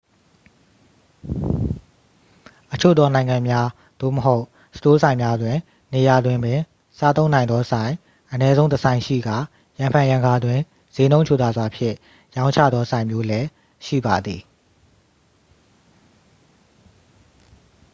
[2.73, 3.67] အချို့သောနိုင်ငံများ
[4.01, 4.43] သို့မဟုတ်
[4.77, 5.55] စတိုးဆိုင်များတွင်
[5.93, 6.59] နေရာတွင်ပင်
[6.97, 7.93] စားသုံးနိုင်သောဆိုင်
[8.31, 9.37] အနည်းဆုံးတစ်ဆိုင်ရှိကာ
[9.79, 10.59] ရံဖန်ရံခါတွင်
[10.93, 11.95] စျေးနှုန်းချိုသာစွာဖြင့်
[12.35, 13.47] ရောင်းချသောဆိုင်မျိုးလည်း
[13.85, 14.41] ရှိပါသည်